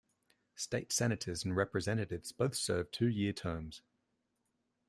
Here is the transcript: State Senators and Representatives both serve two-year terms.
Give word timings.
State 0.55 0.91
Senators 0.91 1.45
and 1.45 1.55
Representatives 1.55 2.31
both 2.31 2.55
serve 2.55 2.89
two-year 2.89 3.33
terms. 3.33 3.83